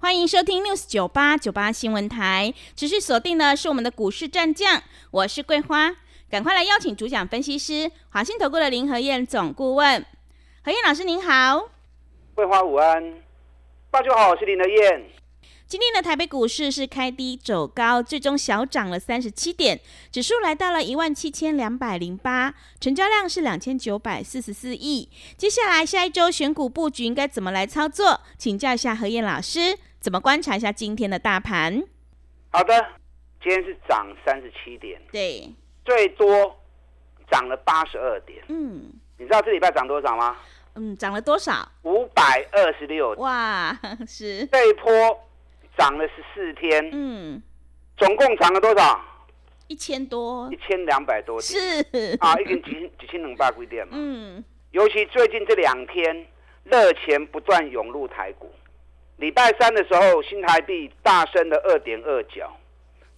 [0.00, 5.92] 欢迎收听 news 九八九八新闻台，持续锁定的是我们的股市战将，我是桂花，
[6.30, 10.06] 赶快来邀请主讲分析师华信投顾的林和燕总顾问，
[10.62, 11.68] 何燕老师您好，
[12.36, 13.14] 桂花午安，
[13.90, 15.04] 大家好，我是林和燕。
[15.66, 19.80] 今天的台北股市是开低走高，最终小涨了三十七点，
[20.12, 25.10] 指数来到了一万七千两百零八，成交量是两千九百四十四亿。
[25.36, 28.20] 接下来下一周选股布局应该怎么来操作？
[28.38, 29.76] 请教一下何燕老师。
[30.00, 31.82] 怎么观察一下今天的大盘？
[32.50, 32.72] 好的，
[33.42, 35.52] 今天是涨三十七点，对，
[35.84, 36.56] 最多
[37.30, 38.42] 涨了八十二点。
[38.48, 40.36] 嗯，你知道这礼拜涨多少吗？
[40.76, 41.68] 嗯，涨了多少？
[41.82, 43.10] 五百二十六。
[43.18, 44.90] 哇， 是这一波
[45.76, 46.88] 涨了十四天。
[46.92, 47.42] 嗯，
[47.96, 49.04] 总共涨了多少？
[49.66, 51.42] 一千多，一千两百多点。
[51.42, 53.94] 是啊，一根几几千两百几点嘛。
[53.96, 56.26] 嗯，尤其最近这两天，
[56.64, 58.48] 热钱不断涌入台股。
[59.18, 62.56] 礼拜三的时候，新台币大升了二点二角，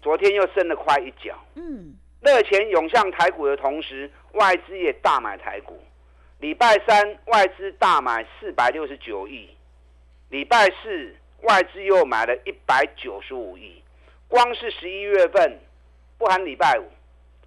[0.00, 1.38] 昨天又升了快一角。
[1.56, 5.78] 嗯，热钱涌向台股的同时，外资也大买台股。
[6.38, 9.50] 礼拜三外资大买四百六十九亿，
[10.30, 13.82] 礼拜四外资又买了一百九十五亿。
[14.26, 15.60] 光是十一月份，
[16.16, 16.88] 不含礼拜五，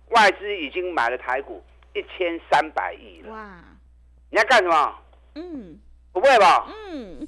[0.10, 3.32] 外资已经买了台股一千三百亿了。
[3.32, 3.64] 哇！
[4.30, 5.00] 你要干什么？
[5.34, 5.80] 嗯，
[6.12, 6.68] 不会吧？
[6.92, 7.28] 嗯。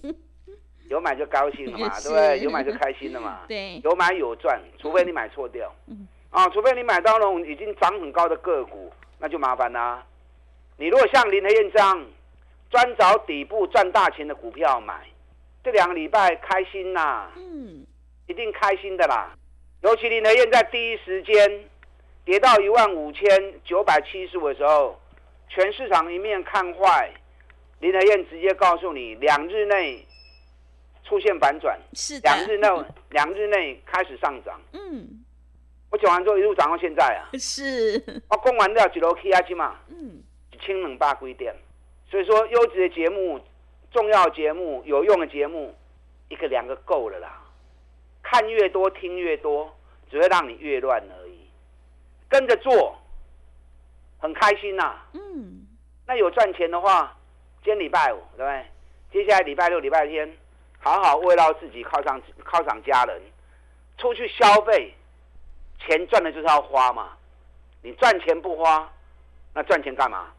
[0.90, 2.40] 有买就高兴了嘛， 对不对？
[2.40, 3.42] 有买就开心了嘛。
[3.50, 5.74] 对，有买有赚，除非你买错掉。
[5.88, 6.08] 嗯。
[6.30, 10.04] 啊，除非你买到那种已经涨很高的个股，那就麻烦啦。
[10.78, 12.06] 你如果像林和燕这样，
[12.70, 15.02] 专找底部赚大钱的股票买，
[15.64, 17.32] 这两个礼拜开心呐。
[17.38, 17.86] 嗯。
[18.28, 19.34] 一定开心的啦。
[19.82, 21.64] 尤其林和燕在第一时间
[22.26, 23.30] 跌到一万五千
[23.64, 25.00] 九百七十五的时候，
[25.48, 27.12] 全市场一面看坏，
[27.80, 30.06] 林和燕直接告诉你，两日内。
[31.06, 32.68] 出现反转，是两日内
[33.12, 34.60] 两日内开始上涨。
[34.74, 35.24] 嗯，
[35.92, 37.30] 我讲完之后一路涨到现在啊。
[37.38, 39.78] 是，我供完了几楼 K 啊几嘛？
[39.90, 40.22] 嗯，
[40.52, 41.56] 一千两百几点。
[42.10, 43.40] 所以说，优质的节目、
[43.92, 45.76] 重要节目、有用的节目，
[46.30, 47.42] 一个两个够了啦。
[48.24, 49.76] 看越多，听越多，
[50.10, 51.40] 只会让你越乱而已。
[52.28, 52.98] 跟着做，
[54.18, 54.96] 很开心呐。
[55.14, 55.66] 嗯，
[56.08, 57.16] 那有赚钱的话，
[57.64, 58.66] 今天礼拜五对不对？
[59.12, 60.36] 接下来礼拜六、礼拜天。
[60.86, 63.20] 好好慰劳自己，犒赏犒赏家人，
[63.98, 64.94] 出去消费，
[65.80, 67.18] 钱赚了就是要花嘛。
[67.82, 68.88] 你赚钱不花，
[69.56, 70.32] 那赚钱干嘛？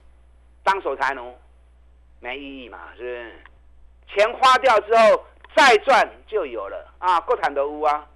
[0.62, 1.36] 当守财奴，
[2.20, 3.34] 没意义嘛，是不是？
[4.14, 5.24] 钱花掉之后
[5.56, 7.18] 再赚就有了啊！
[7.22, 8.06] 够坦的屋啊，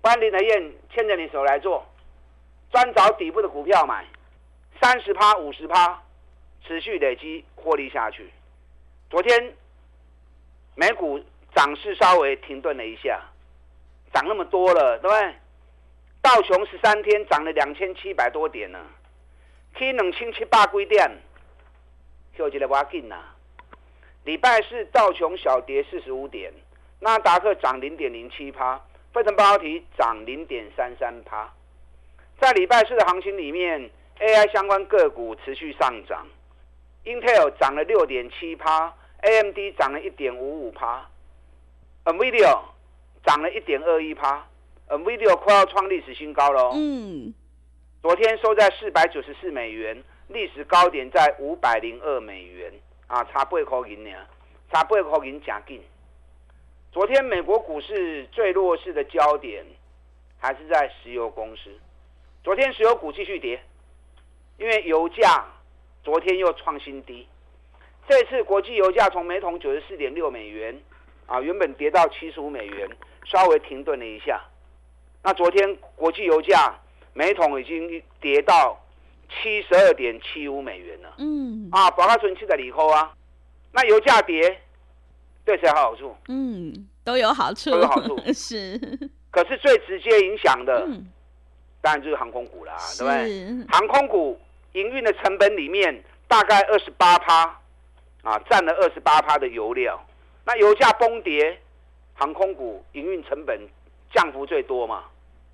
[0.00, 1.86] 班林的燕牵着你手来做，
[2.70, 4.06] 专找底部的股票买，
[4.80, 6.02] 三十趴、五十趴，
[6.66, 8.32] 持续累积获利下去。
[9.10, 9.54] 昨天
[10.76, 11.22] 美股。
[11.54, 13.20] 涨势稍微停顿了一下，
[14.12, 15.34] 涨那么多了，对不对？
[16.22, 18.78] 道琼十三天涨了两千七百多点呢
[19.74, 21.10] ，K 两千七百几点，
[22.34, 23.16] 跳起来挖紧呐。
[24.24, 26.52] 礼拜四道琼小跌四十五点，
[27.00, 28.80] 纳达克涨零点零七趴，
[29.12, 31.52] 费城半导体涨零点三三趴。
[32.38, 33.90] 在礼拜四的行情里面
[34.20, 36.26] ，AI 相关个股持续上涨
[37.04, 41.04] ，Intel 涨了六点七趴，AMD 涨了一点五五趴。
[42.04, 42.58] NVIDIA
[43.24, 44.44] 涨了一点二一趴
[44.88, 46.72] ，NVIDIA 快要创历史新高了。
[46.74, 47.32] 嗯，
[48.02, 52.72] 昨天收在四百九十四美元，历史高点在五百零二美元
[53.06, 54.10] 啊，差八块银呢，
[54.72, 55.80] 差八块银加劲。
[56.90, 59.64] 昨天美国股市最弱势的焦点
[60.38, 61.70] 还是在石油公司，
[62.42, 63.62] 昨天石油股继续跌，
[64.58, 65.46] 因为油价
[66.02, 67.28] 昨天又创新低，
[68.08, 70.76] 这次国际油价从每桶九十四点六美元。
[71.32, 72.86] 啊，原本跌到七十五美元，
[73.24, 74.38] 稍微停顿了一下。
[75.22, 76.78] 那昨天国际油价
[77.14, 78.78] 每桶已经跌到
[79.30, 81.14] 七十二点七五美元了。
[81.16, 81.70] 嗯。
[81.72, 83.10] 啊，保加存期的里扣啊，
[83.72, 84.60] 那油价跌
[85.42, 86.14] 对谁有好处？
[86.28, 87.70] 嗯，都有好处。
[87.70, 88.20] 都有好处。
[88.34, 88.78] 是。
[89.30, 90.86] 可是最直接影响的，
[91.80, 93.66] 当然就是航空股啦，对不对？
[93.70, 94.38] 航空股
[94.72, 97.44] 营运的成本里面，大概二十八趴，
[98.22, 99.98] 啊，占了二十八趴的油料。
[100.44, 101.60] 那油价崩跌，
[102.14, 103.60] 航空股营运成本
[104.12, 105.04] 降幅最多嘛，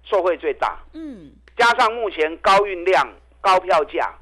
[0.02, 0.78] 受惠最大。
[0.92, 3.06] 嗯，加上目前高运量、
[3.40, 4.14] 高票价，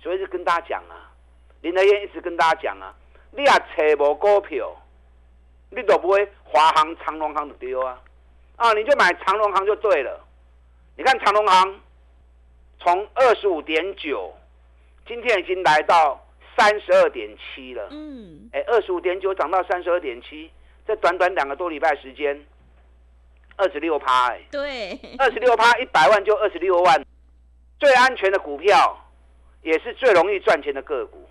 [0.00, 1.12] 所以就跟大家讲啊，
[1.60, 2.94] 林德燕一直跟大家讲啊，
[3.30, 4.74] 你也找无股票，
[5.70, 8.00] 你都不会华航、长隆航就丢啊，
[8.56, 10.20] 啊，你就买长隆航就对了。
[10.96, 11.80] 你看长隆航
[12.78, 14.32] 从二十五点九，
[15.06, 16.23] 今天已经来到
[16.56, 17.88] 三十二点七了。
[17.90, 20.50] 嗯，哎，二十五点九涨到三十二点七，
[20.86, 22.44] 这短短两个多礼拜时间，
[23.56, 24.40] 二十六趴哎。
[24.50, 27.04] 对，二十六趴，一百万就二十六万，
[27.78, 28.98] 最安全的股票，
[29.62, 31.28] 也是最容易赚钱的个股。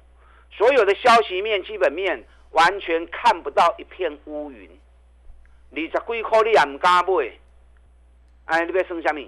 [0.52, 4.70] 所有的消息面、基本面完全看不到一片乌云。
[5.72, 7.32] 二十几块你也唔敢买，
[8.46, 9.22] 哎，你要算什么？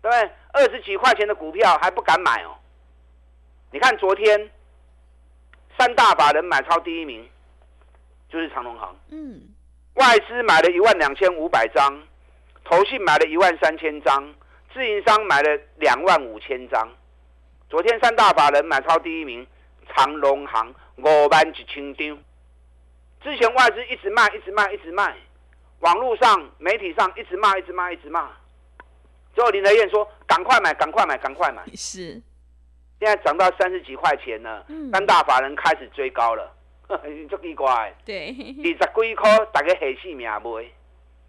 [0.00, 0.30] 对不对？
[0.52, 2.56] 二十几块钱的股票还不敢买哦。
[3.70, 4.50] 你看昨天
[5.78, 7.26] 三大法人买超第一名
[8.28, 9.40] 就是长隆行，嗯，
[9.94, 12.02] 外资买了一万两千五百张，
[12.64, 14.34] 投信买了一万三千张，
[14.74, 16.88] 自营商买了两万五千张。
[17.70, 19.46] 昨天三大法人买超第一名
[19.94, 22.18] 长隆行五万一千张，
[23.22, 25.16] 之前外资一直卖，一直卖，一直卖，
[25.80, 28.30] 网络上、媒体上一直骂，一直骂，一直骂。
[29.34, 32.20] 之后林德燕说：“赶快买，赶快买，赶快买！”是，
[33.00, 36.52] 现在涨到三十几块钱了，三大法人开始追高了，
[37.30, 37.94] 足奇怪。
[38.04, 40.64] 对，二十几块，大家下死命买，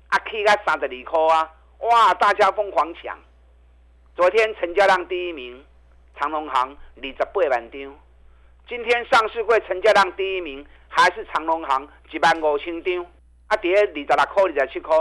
[0.10, 1.51] 啊，起到三十二块啊！
[1.80, 3.18] 哇，大家疯狂抢。
[4.16, 5.63] 昨天成交量第一名，
[6.19, 7.95] 长隆行二十八万张。
[8.68, 13.06] 今天上市柜成交量第一名还是长隆行一万五千张，
[13.48, 14.98] 啊，跌二十六块、二十七块，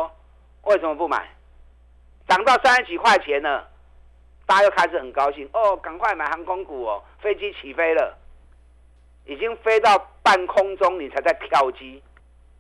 [0.65, 1.29] 为什么不买？
[2.29, 3.67] 涨到三十几块钱了，
[4.49, 7.05] 大家又开始很高兴哦，赶快买航空股哦！
[7.21, 8.17] 飞机起飞了，
[9.27, 12.03] 已经飞到半空中，你才在跳机。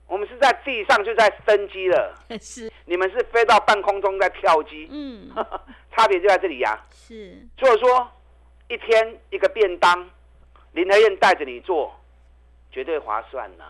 [0.07, 5.31] 我们是在地上就在升机了， 是你们是飞到半空中在跳机，嗯，
[5.97, 6.79] 差别就在这里呀。
[6.93, 8.07] 是，所以说
[8.69, 10.11] 一天一个便当，
[10.73, 11.99] 林和燕带着你做，
[12.71, 13.65] 绝对划算呐。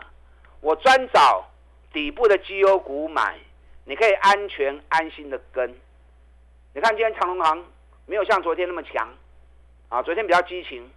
[0.59, 1.45] 我专找
[1.93, 3.39] 底部的绩优股买，
[3.85, 5.73] 你可以安全安心的跟。
[6.73, 7.65] 你看今天长隆行
[8.09, 9.07] 没有像昨天那么强，
[9.87, 10.89] 啊，昨天比较激情，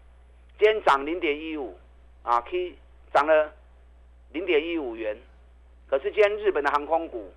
[0.58, 1.78] 今天涨零点一五，
[2.22, 2.74] 啊，K
[3.12, 3.52] 涨了
[4.30, 5.14] 零点一五元，
[5.90, 7.30] 可是今天日本的航空股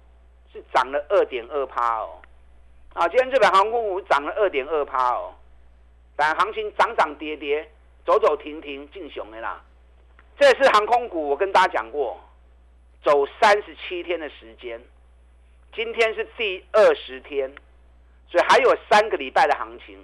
[0.53, 2.21] 是涨了二点二趴哦，
[2.93, 5.35] 啊，今天日本航空股涨了二点二趴哦，
[6.15, 7.69] 但行情涨涨跌跌，
[8.05, 9.61] 走走停停，进熊的啦。
[10.39, 12.17] 这次航空股，我跟大家讲过，
[13.03, 14.81] 走三十七天的时间，
[15.73, 17.53] 今天是第二十天。
[18.29, 19.97] 所以还有三个礼拜的行情，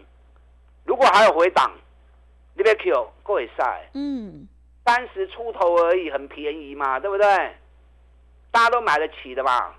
[0.86, 1.72] 如果还有回档，
[2.54, 4.48] 你别 Q 够会晒，嗯，
[4.86, 7.26] 三十出头而已，很便宜嘛，对不对？
[8.52, 9.74] 大家都买得起的嘛，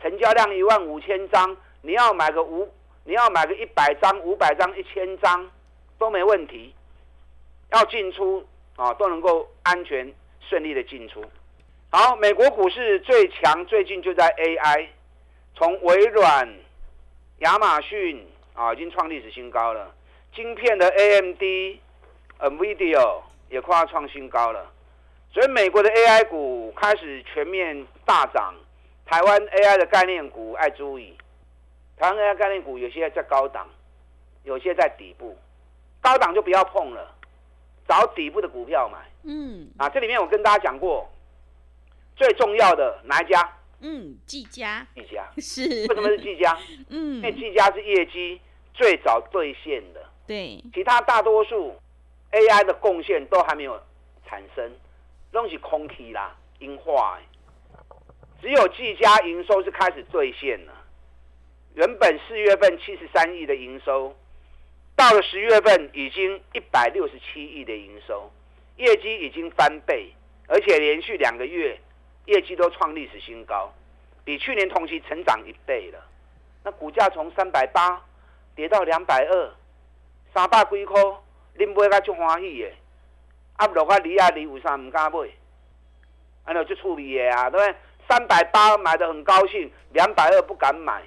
[0.00, 2.68] 成交量一万五千张，你要买个五，
[3.04, 5.48] 你要买个一百张、五百张、一千张
[5.98, 6.74] 都没问题，
[7.72, 8.44] 要进出
[8.76, 11.24] 啊都能够安全顺利的进出。
[11.90, 14.88] 好，美国股市最强最近就在 AI，
[15.54, 16.48] 从微软。
[17.38, 19.94] 亚马逊啊，已经创历史新高了。
[20.34, 21.42] 晶片的 AMD、
[22.40, 24.70] NVIDIA 也快要创新高了。
[25.32, 28.54] 所以美国的 AI 股开始全面大涨。
[29.06, 31.16] 台湾 AI 的概念股爱注意，
[31.96, 33.66] 台湾 AI 概念股有些在高档，
[34.42, 35.38] 有些在底部。
[36.00, 37.14] 高档就不要碰了，
[37.86, 38.98] 找底部的股票买。
[39.22, 39.70] 嗯。
[39.78, 41.08] 啊，这里面我跟大家讲过，
[42.16, 43.50] 最重要的哪一家？
[43.80, 46.58] 嗯，技嘉，技嘉是为什么是技嘉？
[46.90, 48.40] 嗯，因为技嘉是业绩
[48.74, 50.04] 最早兑现的。
[50.26, 51.74] 对，其他大多数
[52.32, 53.80] AI 的贡献都还没有
[54.26, 54.70] 产生，
[55.32, 57.20] 东西空气啦，硬化。
[58.40, 60.72] 只有技嘉营收是开始兑现了。
[61.74, 64.16] 原本四月份七十三亿的营收，
[64.96, 68.30] 到了十月份已经一百六十七亿的营收，
[68.76, 70.12] 业绩已经翻倍，
[70.46, 71.78] 而且连续两个月。
[72.28, 73.72] 业绩都创历史新高，
[74.22, 75.98] 比去年同期成长一倍了。
[76.62, 77.98] 那股价从三百八
[78.54, 79.50] 跌到两百二，
[80.34, 81.00] 三百几块，
[81.56, 82.70] 恁买甲足欢喜的。
[83.56, 85.18] 啊，落个离啊离，有啥唔敢买？
[86.44, 87.74] 安尼就处理的啊，对不对？
[88.06, 91.02] 三百八买的很高兴，两百二不敢买，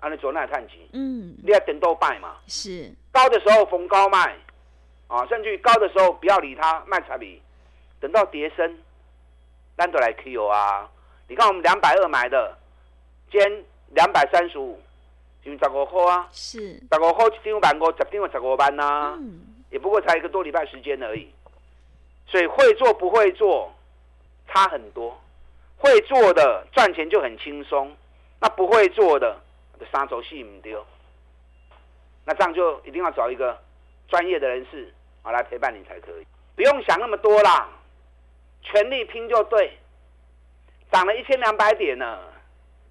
[0.00, 0.76] 安尼做那探钱。
[0.92, 2.36] 嗯，你要等多拜嘛。
[2.46, 4.36] 是高的时候逢高卖，
[5.06, 7.40] 啊，甚至于高的时候不要理它，卖彩礼，
[7.98, 8.78] 等到跌升。
[9.78, 10.90] 单独来 Q 啊！
[11.28, 12.58] 你看我们两百二买的，
[13.30, 13.40] 今
[13.94, 14.76] 两百三十五，
[15.44, 16.28] 是十五块啊。
[16.32, 19.16] 是十五块一张万五，十张十五万呐。
[19.20, 19.40] 嗯。
[19.70, 21.30] 也不过才一个多礼拜时间而已，
[22.26, 23.72] 所以会做不会做
[24.48, 25.16] 差很多。
[25.76, 27.96] 会做的赚钱就很轻松，
[28.40, 29.38] 那不会做的
[29.92, 30.84] 三轴戏唔丢。
[32.24, 33.56] 那这样就一定要找一个
[34.08, 34.92] 专业的人士
[35.22, 37.68] 啊来陪伴你才可以，不用想那么多啦，
[38.62, 39.78] 全力拼就对。
[40.90, 42.18] 涨了一千两百点呢，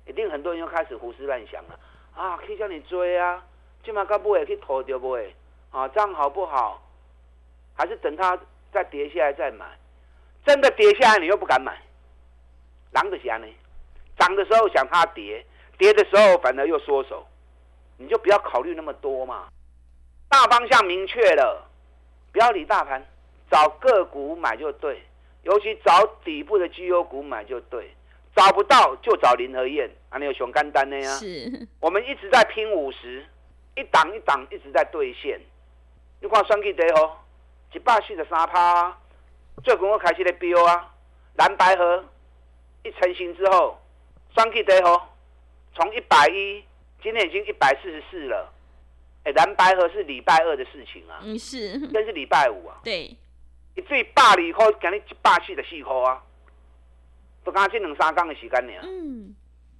[0.06, 1.80] 一定很多人又开始胡思乱想了
[2.16, 2.38] 啊！
[2.38, 3.44] 可以叫你追啊，
[3.84, 5.36] 起码该不会去投掉不会
[5.72, 5.88] 啊？
[5.88, 6.82] 这样好不好？
[7.76, 8.40] 还是等它
[8.72, 9.66] 再跌下来再买？
[10.46, 11.82] 真的跌下来你又不敢买，
[12.92, 13.48] 狼的侠呢？
[14.18, 15.46] 涨的时候想它跌，
[15.78, 17.26] 跌的时候反而又缩手，
[17.98, 19.48] 你就不要考虑那么多嘛。
[20.30, 21.68] 大方向明确了，
[22.32, 23.04] 不要理大盘，
[23.50, 25.02] 找个股买就对。
[25.48, 27.90] 尤其找底部的绩优股买就对，
[28.36, 31.10] 找不到就找林和燕，啊，你有熊肝单的呀？
[31.16, 33.26] 是，我们一直在拼五十，
[33.78, 35.40] 一档一档一直在兑现。
[36.20, 37.16] 你看双 K 得哦，
[37.74, 38.98] 一百四十三趴，
[39.64, 40.94] 最近我开始在飙啊。
[41.38, 42.04] 蓝白河
[42.84, 43.80] 一成型之后，
[44.36, 45.02] 双 K 得哦，
[45.76, 46.62] 从一百一，
[47.02, 48.52] 今天已经一百四十四了。
[49.24, 52.82] 哎，蓝白河是礼拜二的事情啊，嗯是，今是礼拜五啊。
[52.84, 53.16] 对。
[53.78, 56.20] 一最百二块，今日一百四十四块啊，
[57.44, 58.74] 都刚这两三天的时间呢。
[58.82, 59.36] 嗯，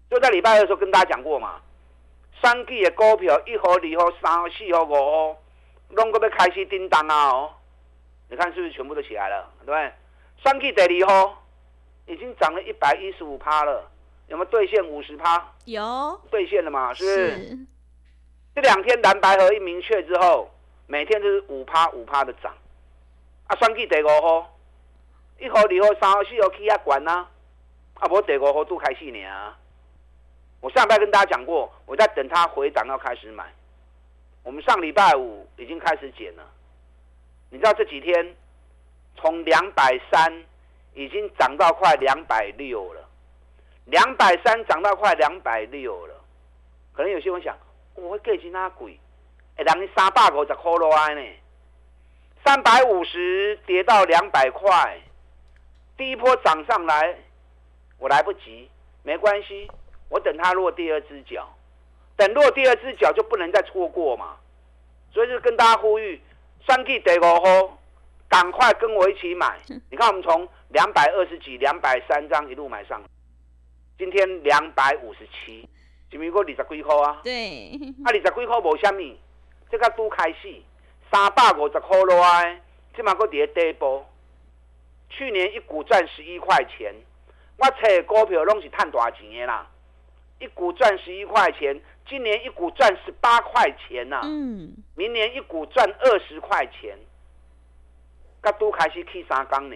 [0.08, 1.60] 就在礼拜二的时候跟大家讲过嘛，
[2.40, 5.38] 三季的股票一号、二号、三号、四号、五号，
[5.90, 7.50] 拢个要开始叮当啊哦。
[8.30, 9.52] 你看是不是全部都起来了？
[9.62, 9.92] 对不对？
[10.44, 11.44] 三季第二号
[12.06, 13.90] 已经涨了一百一十五趴了，
[14.28, 15.44] 有没有兑现五十趴？
[15.66, 16.94] 有兑现了嘛？
[16.94, 17.58] 是不是？
[18.54, 20.52] 这两天蓝白合一明确之后，
[20.86, 22.54] 每天都是五趴五趴的涨。
[23.48, 24.58] 啊，选举第五号，
[25.40, 27.26] 一号、二号、三号、四号起啊管呐，
[27.94, 29.56] 啊无第五号都开始呢。
[30.60, 33.46] 我上礼拜跟大家讲过，我在等它回档要开始买。
[34.44, 36.44] 我们上礼拜五已经开始减了，
[37.50, 38.36] 你知道这几天
[39.16, 40.44] 从两百三
[40.94, 43.08] 已经涨到快两百六了，
[43.86, 46.16] 两百三涨到快两百六了。
[46.92, 47.58] 可能有些人想，
[47.96, 49.00] 我价钱哪贵？
[49.56, 51.22] 会让你三百五十块落来呢？
[52.48, 54.98] 三百五十跌到两百块，
[55.98, 57.14] 第一波涨上来，
[58.00, 58.70] 我来不及，
[59.04, 59.70] 没关系，
[60.08, 61.46] 我等它落第二只脚，
[62.16, 64.38] 等落第二只脚就不能再错过嘛，
[65.12, 66.22] 所以就跟大家呼吁，
[66.66, 67.78] 三 G 得五号，
[68.30, 69.60] 赶快跟我一起买。
[69.90, 73.04] 你看我们从两百二十几、两百三张一路买上，
[73.98, 75.68] 今天两百五十七，
[76.10, 77.20] 是咪过二十几块啊？
[77.26, 77.72] 对，
[78.06, 79.20] 啊二十几块无虾米，
[79.70, 80.56] 这个都开始。
[81.12, 82.62] 三百五十块落来，
[82.96, 84.06] 即马个跌底部。
[85.10, 86.94] 去年一股赚十一块钱，
[87.58, 89.66] 我找股票拢是赚大钱的啦。
[90.40, 94.22] 一股赚十一块钱，今年一股赚十八块钱呐。
[94.24, 94.76] 嗯。
[94.96, 96.98] 明年一股赚二十块钱，
[98.44, 99.76] 甲都开始去三工呢。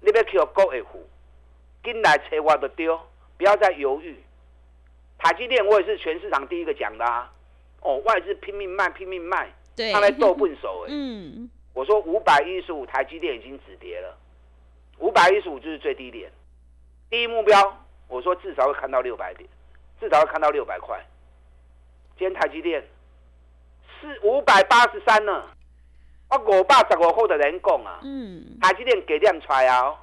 [0.00, 1.08] 你要去国会户，
[1.84, 2.88] 进来找我就对，
[3.38, 4.20] 不要再犹豫。
[5.18, 7.32] 台积电我也是全市场第一个讲的啊。
[7.80, 9.48] 哦，外资拼命卖，拼命卖。
[9.92, 14.16] 他来斗笨手哎，嗯，我说五百一十五，台积电已经止跌了，
[14.98, 16.30] 五百一十五就是最低点，
[17.08, 19.48] 第一目标，我说至少会看到六百点，
[19.98, 21.02] 至少会看到六百块。
[22.18, 22.84] 今天台积电
[24.00, 25.44] 是五百八十三呢，
[26.28, 29.98] 我五百十五号的人讲啊，嗯，台积电给量出来啊，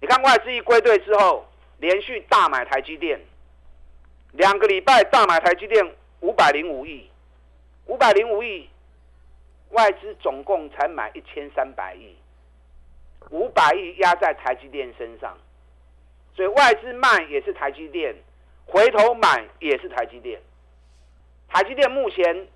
[0.00, 1.46] 你看外资一归队之后，
[1.78, 3.18] 连续大买台积电，
[4.32, 7.09] 两个礼拜大买台积电五百零五亿。
[7.90, 8.68] 五百零五亿，
[9.70, 12.14] 外资总共才买一千三百亿，
[13.30, 15.36] 五百亿压在台积电身上，
[16.32, 18.14] 所以外资卖也是台积电，
[18.64, 20.40] 回头买也是台积电。
[21.48, 22.46] 台积电目前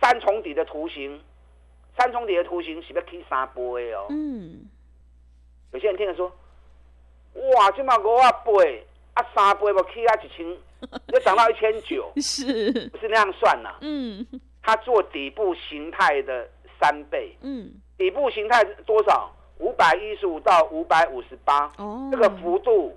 [0.00, 1.20] 三重底的图形，
[1.98, 4.06] 三重底的图形是不是可以三倍哦？
[4.10, 4.68] 嗯。
[5.72, 6.28] 有些人听了说，
[7.56, 10.46] 哇，这么五啊倍，啊三倍不起啊一千，
[11.12, 13.74] 要涨到一千九，是，不是那样算呐？
[13.80, 14.24] 嗯。
[14.62, 16.48] 它做底部形态的
[16.80, 19.34] 三倍，嗯，底部形态多少？
[19.60, 22.96] 五百一十五到五百五十八，哦，这个幅度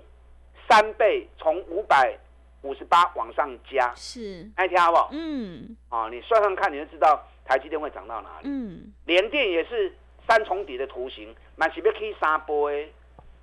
[0.68, 2.16] 三倍，从五百
[2.62, 5.08] 五十八往上加，是，爱听好不好？
[5.10, 8.44] 嗯，啊，你算算看，你就知道台积电会涨到哪里。
[8.44, 9.92] 嗯，联电也是
[10.28, 12.92] 三重底的图形，满是要以三倍，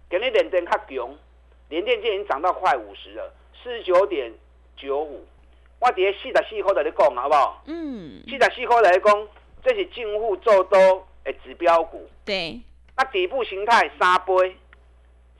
[0.09, 1.13] 给你联电较强，
[1.67, 4.31] 联电今已经涨到快五十了，四十九点
[4.77, 5.27] 九五。
[5.79, 7.63] 我伫咧四十四块在咧讲，好不好？
[7.65, 8.21] 嗯。
[8.27, 9.27] 四十四块在咧讲，
[9.63, 12.09] 这是政府做多的指标股。
[12.25, 12.59] 对。
[12.97, 14.57] 那底部形态三倍，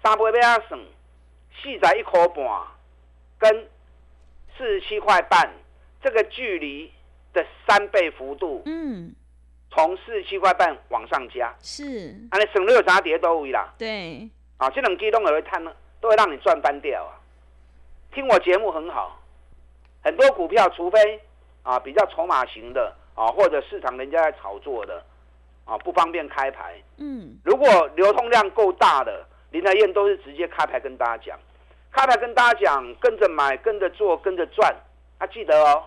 [0.01, 0.79] 三倍要安算？
[1.62, 2.67] 四十一块半
[3.38, 3.67] 跟
[4.58, 5.50] 四十七块半，
[6.01, 6.91] 这个距离
[7.34, 8.62] 的三倍幅度。
[8.65, 9.13] 嗯。
[9.72, 11.53] 从四十七块半往上加。
[11.62, 12.15] 是。
[12.31, 13.74] 啊，你省略啥跌都位啦。
[13.77, 14.29] 对。
[14.58, 15.62] 啊，这种机动也会探，
[16.00, 17.19] 都会让你赚翻掉啊！
[18.13, 19.18] 听我节目很好。
[20.03, 21.19] 很多股票，除非
[21.63, 25.03] 啊，比较筹码型的啊，或者市场人家在炒作的
[25.65, 26.81] 啊，不方便开牌。
[26.97, 31.39] 嗯，如果流通量够大的，林德燕都是直接开牌跟大家讲，
[31.91, 34.75] 开牌跟大家讲，跟着买，跟着做，跟着赚。
[35.17, 35.83] 啊，记得哦，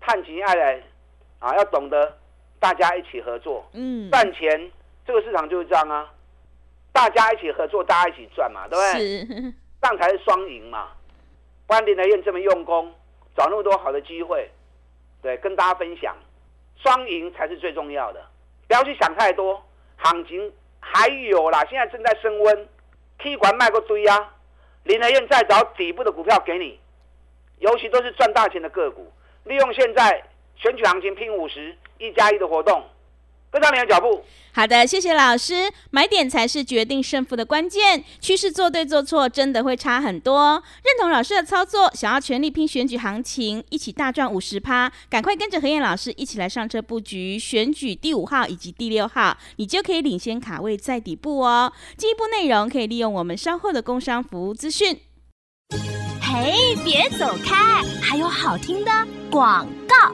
[0.00, 0.82] 探情爱来
[1.38, 2.18] 啊，要懂得
[2.58, 4.70] 大家一起合作，嗯，赚钱。
[5.06, 6.08] 这个市场就是这样啊，
[6.92, 9.00] 大家一起合作，大家一起赚嘛，对不对？
[9.00, 9.26] 是，
[9.80, 10.88] 这样才是双赢嘛。
[11.66, 12.92] 不然林德燕这么用功，
[13.36, 14.50] 找那么多好的机会，
[15.22, 16.16] 对，跟大家分享，
[16.76, 18.24] 双赢才是最重要的。
[18.66, 19.62] 不要去想太多，
[19.96, 22.68] 行情还有啦，现在正在升温
[23.18, 24.34] ，K 管卖过堆啊。
[24.84, 26.80] 林德燕再找底部的股票给你，
[27.58, 29.12] 尤其都是赚大钱的个股，
[29.44, 30.24] 利用现在
[30.56, 32.82] 选取行情拼五十一加一的活动。
[33.50, 34.22] 跟上你的脚步。
[34.52, 35.70] 好的，谢谢老师。
[35.90, 40.60] 买点才是决定胜负的关键，趋势做对做错真的会差很多。
[40.82, 51.72] 认同老师的操作，想要全力拼选举行情，一起大赚五十趴，赶快跟着何燕老师一起来上车布局选举第五号以及第六号，你就可以领先卡位在底部哦。
[51.96, 54.98] 进一步内容可以利用我们稍后的工商服务资讯。
[56.20, 58.90] 嘿，别走开，还有好听的
[59.30, 60.12] 广告。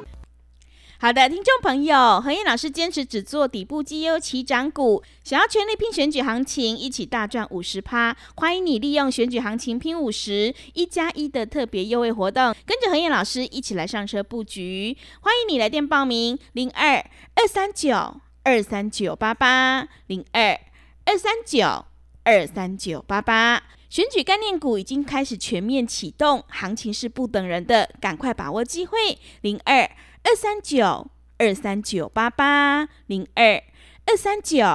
[1.07, 14.97] 好的，听众朋友，何燕老师坚持只做底部绩优起涨股，想要全力拼选举行情，一起大赚五十趴，欢迎你利用选举行情拼五十一加一的特别优惠活动，跟着何燕老师一起来上车布局。
[15.21, 16.97] 欢迎你来电报名：零二
[17.37, 20.59] 二三九二三九八八零二
[21.05, 21.85] 二三九
[22.25, 23.63] 二三九八八。
[23.89, 28.99] 选举概念股已经开始全面启动，行情是不等人的，赶快把握机会。
[29.43, 29.89] 零二
[30.29, 31.07] 二三九
[31.39, 33.63] 二三九八八零二
[34.07, 34.67] 二三九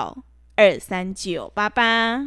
[0.55, 2.25] 二三九八八。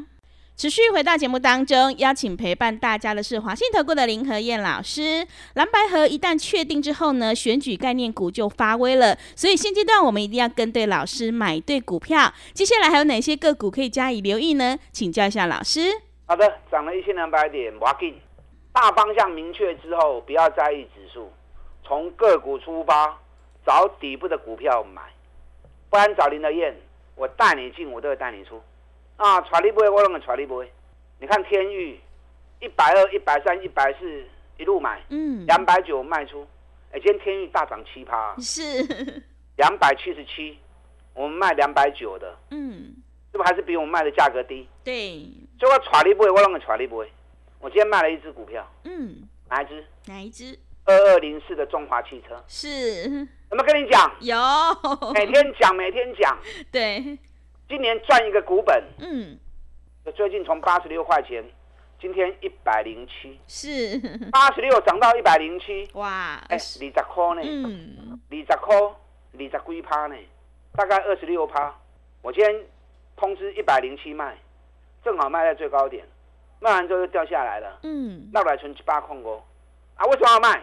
[0.54, 5.26] 持续回到节目当中，邀请陪伴大家的是华信投顾的林和燕老师。
[5.54, 12.30] 蓝白河一旦确定之后呢，选举概念股就发威了，所以现阶段我们一定要跟对老师，买对股票。
[12.52, 14.78] 接下来还有哪些个股可以加以留意呢？
[14.92, 15.80] 请教一下老师。
[16.26, 18.14] 好的，涨了一千两百点，不要紧。
[18.70, 21.32] 大方向明确之后，不要在意指数，
[21.84, 23.18] 从个股出发，
[23.64, 25.02] 找底部的股票买。
[25.90, 26.74] 不然找林德燕，
[27.14, 28.60] 我带你进，我都会带你出。
[29.16, 30.72] 啊，传你会，我拢会传你会。
[31.20, 32.00] 你看天域，
[32.60, 34.24] 一百二、一百三、一百四，
[34.56, 36.44] 一路买，嗯，两百九卖出。
[36.90, 38.62] 哎，今天天域大涨七趴，是，
[39.56, 40.58] 两百七十七，
[41.12, 42.96] 我们卖两百九的，嗯，
[43.30, 44.68] 是不是还是比我们卖的价格低？
[44.82, 45.28] 对，
[45.60, 47.08] 所以我传你会，我拢会传你会。
[47.60, 49.86] 我今天卖了一只股票，嗯，哪一只？
[50.06, 50.58] 哪一只？
[50.84, 53.26] 二二零四的中华汽车，是。
[53.50, 54.12] 有没有跟你讲？
[54.20, 54.36] 有，
[55.14, 56.36] 每天讲，每天讲。
[56.72, 57.18] 对，
[57.68, 59.38] 今年赚一个股本，嗯，
[60.14, 61.44] 最近从八十六块钱，
[62.00, 63.98] 今天一百零七，是，
[64.32, 66.78] 八十六涨到一百零七，哇，哎，二十。
[66.78, 68.94] 块呢，嗯，二十块，二
[69.38, 70.16] 十几趴呢，
[70.74, 71.74] 大概二十六趴。
[72.22, 72.64] 我今天
[73.16, 74.36] 通知一百零七卖，
[75.04, 76.04] 正好卖在最高点，
[76.58, 79.42] 卖完之后又掉下来了，嗯，那来存八空哦。
[79.94, 80.60] 啊，为什么要卖？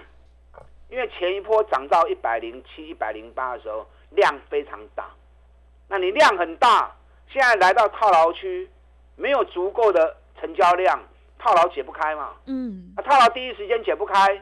[0.91, 5.09] 因为前一波涨到一百零七、一百零八的时候，量非常大。
[5.87, 6.93] 那你量很大，
[7.29, 8.69] 现在来到套牢区，
[9.15, 11.01] 没有足够的成交量，
[11.39, 12.33] 套牢解不开嘛。
[12.45, 14.41] 嗯，啊，套牢第一时间解不开，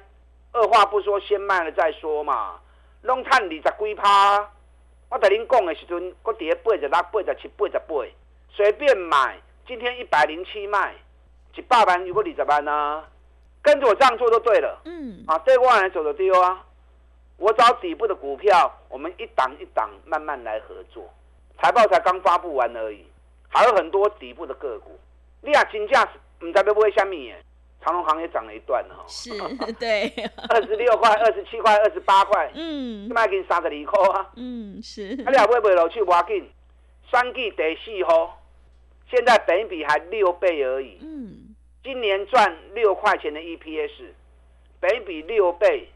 [0.52, 2.60] 二话不说先卖了再说嘛。
[3.04, 4.50] 拢赚二十几趴，
[5.10, 7.96] 我等您讲的时阵，搁跌八十六、八十七、八十八，
[8.50, 9.40] 随便买。
[9.68, 10.96] 今天一百零七卖，
[11.56, 13.06] 一百万有个二十万呢？
[13.62, 14.82] 跟着我这样做就对了。
[14.86, 16.66] 嗯，啊，对我来走的丢啊！
[17.38, 21.10] 我找底部的股票，我们一档一档慢慢来合作。
[21.62, 23.06] 财报才刚发布完而已，
[23.48, 25.00] 还有很多底部的个股。
[25.42, 26.04] 你啊，金价
[26.42, 27.42] 唔知道要买什么耶？
[27.82, 29.32] 长隆行业涨了一段了哈，是，
[29.80, 30.12] 对，
[30.50, 34.30] 二十六块、二十七块、二十八块，嗯，卖给你三十二块啊！
[34.36, 36.46] 嗯，是，啊，你也买不落去，无要紧。
[37.10, 38.38] 选举第四号，
[39.10, 41.00] 现在本比还六倍而已。
[41.02, 41.39] 嗯，
[41.90, 44.12] 今年赚六块钱的 EPS，
[44.80, 45.90] 北比六倍，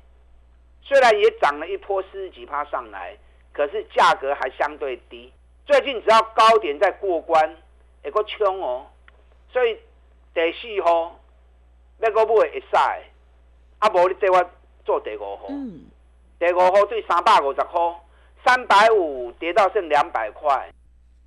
[0.82, 3.16] 虽然也涨了一波四十几趴上来，
[3.52, 5.32] 可是价格还相对低。
[5.68, 7.56] 最近只要高点再过关，
[8.02, 8.88] 会个冲哦。
[9.52, 9.78] 所以
[10.34, 11.20] 第四号
[12.00, 12.76] 要个买会使，
[13.78, 14.50] 啊无你对我
[14.84, 15.46] 做第五号。
[15.50, 15.86] 嗯，
[16.40, 17.80] 第五号对三百五十块，
[18.44, 20.72] 三百五跌到剩两百块，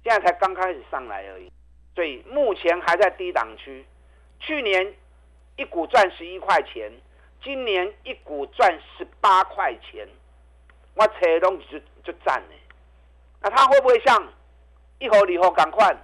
[0.02, 1.52] 现在才刚开始上来而已，
[1.94, 3.86] 所以目前还在低档区。
[4.40, 4.94] 去年
[5.56, 6.92] 一股赚十一块钱，
[7.42, 10.06] 今年一股赚十八块钱，
[10.94, 12.54] 我车拢就就赚呢。
[13.42, 14.26] 那它会不会像
[14.98, 15.96] 一盒礼盒赶快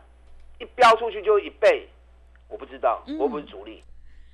[0.59, 1.89] 一飙出去就一倍？
[2.49, 3.83] 我不知道，嗯我不是主力。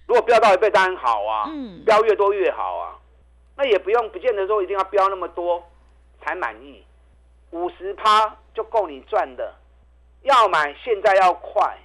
[0.06, 2.98] 如果飙到一倍当然好啊，嗯飙越多越好啊。
[3.56, 5.62] 那也不用不见得说一定要飙那么多
[6.20, 6.84] 才满意，
[7.50, 9.54] 五十趴就够你赚的。
[10.22, 11.78] 要买现在要快，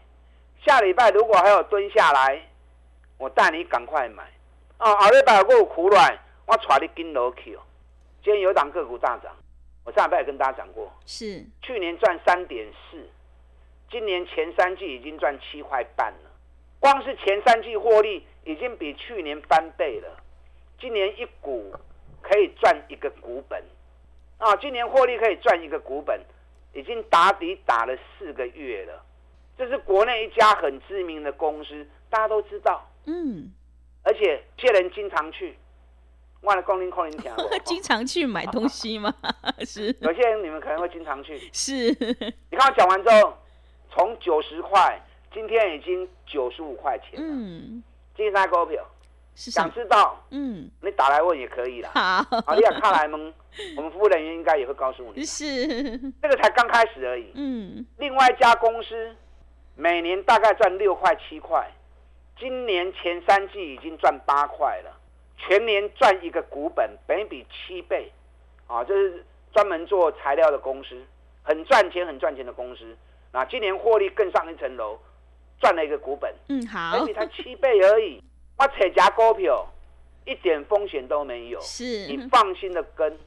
[0.66, 2.42] 下礼拜如果还有蹲下来，
[3.18, 4.24] 我带你赶快买。
[4.78, 7.62] 啊，下礼拜如果有苦软，我带你跟楼去哦。
[8.24, 9.36] 今天有档个股大涨，
[9.84, 13.10] 我上礼拜也跟大家讲过，是去年赚三点四，
[13.92, 16.32] 今年前三季已经赚七块半了。
[16.80, 20.18] 光是前三季获利已经比去年翻倍了，
[20.80, 21.74] 今年一股
[22.22, 23.62] 可以赚一个股本，
[24.38, 26.22] 啊，今年获利可以赚一个股本，
[26.74, 29.04] 已经打底打了四个月了。
[29.64, 33.50] 这是国内一家很知名的公司，大家都知道，嗯，
[34.04, 35.58] 而且这些人经常去，
[36.42, 39.14] 忘了光临空林听过经常去买东西吗？
[39.66, 41.50] 是有些人你们可能会经常去。
[41.54, 41.88] 是，
[42.52, 43.38] 你看我讲完之后，
[43.90, 45.02] 从九十块，
[45.34, 47.26] 今天已经九十五块钱了。
[47.26, 47.82] 嗯，
[48.18, 48.86] 今天股票，
[49.34, 49.50] 是？
[49.50, 51.90] 想知道嗯，你打来问也可以啦。
[51.94, 53.34] 好，啊，你也看来蒙，
[53.78, 55.24] 我们服务人员应该也会告诉你。
[55.24, 57.32] 是，这个才刚开始而已。
[57.36, 59.16] 嗯，另外一家公司
[59.76, 61.70] 每年大概赚六块七块，
[62.38, 64.96] 今年前三季已经赚八块了，
[65.38, 68.12] 全年赚一个股本，本比七倍，
[68.68, 71.02] 啊，这是专门做材料的公司，
[71.42, 72.96] 很赚钱、很赚钱的公司。
[73.32, 75.00] 那今年获利更上一层楼，
[75.60, 76.98] 赚了一个股本，嗯，好。
[76.98, 78.22] 本，比才七倍而已。
[78.58, 79.68] 我扯家股票
[80.26, 83.18] 一点风险都没有，是，你放心的跟，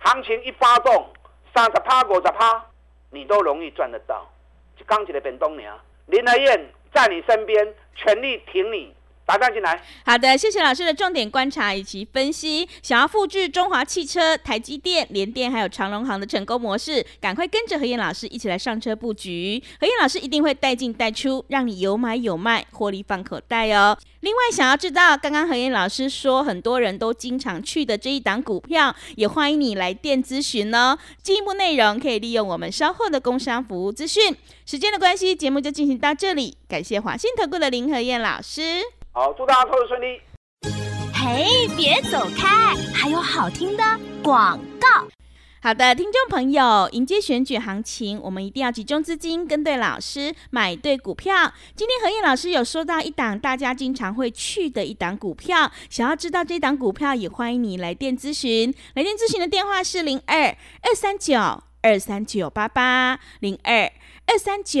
[0.00, 1.06] 行情一发动，
[1.54, 2.66] 三十趴、五十趴，
[3.10, 4.28] 你都容易赚得到。
[4.76, 9.82] 就刚起的本东娘，林德燕在你身边，全力挺你，打上进来。
[10.04, 12.68] 好的，谢谢老师的重点观察以及分析。
[12.82, 19.62] 想要复制中华汽车、台积电、联电还有长隆行的成功模式，赶快跟着何燕老师一起来上车布局。
[19.80, 23.96] 何燕老师一定会带进带出，让你有买有卖，获利放口袋哦。
[24.20, 30.96] 另外，想要知道刚刚何燕老师说很多人都经常去的这一档股票，也欢迎你来电咨询哦。
[31.22, 34.36] 进一步内容可以利用我们稍后的工商服务资讯。
[34.64, 38.82] 时间的关系，节目就进行到这里，感谢华信投顾的林何燕老师。
[39.14, 40.18] 好，祝大家投资顺利。
[41.12, 43.84] 嘿，别走开，还有好听的
[44.24, 45.06] 广告。
[45.62, 51.52] 好的，听众朋友，迎接选举行情，我们一定要集中资金，跟对老师，买对股票。
[51.76, 58.74] 今天何燕老师有说到一档大家经常会去的一档股票，想要知道这档股票，也欢迎你来电咨询。
[58.94, 61.38] 来电咨询的电话是零二二三九
[61.82, 63.92] 二三九八八零二
[64.26, 64.80] 二三九